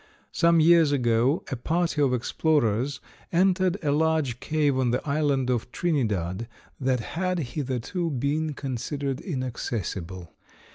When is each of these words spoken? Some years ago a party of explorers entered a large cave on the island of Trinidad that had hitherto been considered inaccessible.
Some 0.31 0.59
years 0.59 0.91
ago 0.91 1.43
a 1.51 1.55
party 1.55 2.01
of 2.01 2.11
explorers 2.11 2.99
entered 3.31 3.77
a 3.83 3.91
large 3.91 4.39
cave 4.39 4.75
on 4.79 4.89
the 4.89 5.07
island 5.07 5.51
of 5.51 5.71
Trinidad 5.71 6.47
that 6.79 7.01
had 7.01 7.37
hitherto 7.53 8.09
been 8.09 8.55
considered 8.55 9.19
inaccessible. 9.21 10.33